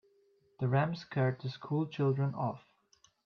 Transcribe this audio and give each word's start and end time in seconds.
The 0.59 0.67
ram 0.67 0.95
scared 0.95 1.41
the 1.41 1.49
school 1.51 1.85
children 1.85 2.33
off. 2.33 2.63